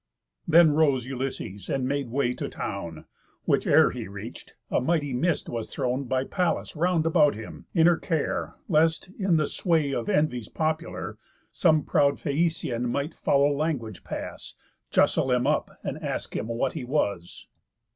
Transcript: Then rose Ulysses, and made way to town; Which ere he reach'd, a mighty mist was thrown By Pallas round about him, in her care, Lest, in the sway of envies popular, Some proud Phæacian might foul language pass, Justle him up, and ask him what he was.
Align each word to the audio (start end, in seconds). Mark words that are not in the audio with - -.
Then 0.47 0.71
rose 0.71 1.05
Ulysses, 1.05 1.69
and 1.69 1.87
made 1.87 2.09
way 2.09 2.33
to 2.33 2.49
town; 2.49 3.05
Which 3.45 3.67
ere 3.67 3.91
he 3.91 4.07
reach'd, 4.07 4.53
a 4.71 4.81
mighty 4.81 5.13
mist 5.13 5.47
was 5.47 5.69
thrown 5.71 6.05
By 6.05 6.23
Pallas 6.23 6.75
round 6.75 7.05
about 7.05 7.35
him, 7.35 7.67
in 7.75 7.85
her 7.85 7.97
care, 7.97 8.55
Lest, 8.67 9.11
in 9.19 9.37
the 9.37 9.45
sway 9.45 9.93
of 9.93 10.09
envies 10.09 10.49
popular, 10.49 11.19
Some 11.51 11.83
proud 11.83 12.15
Phæacian 12.15 12.89
might 12.89 13.13
foul 13.13 13.55
language 13.55 14.03
pass, 14.03 14.55
Justle 14.89 15.29
him 15.29 15.45
up, 15.45 15.77
and 15.83 16.01
ask 16.03 16.35
him 16.35 16.47
what 16.47 16.73
he 16.73 16.83
was. 16.83 17.45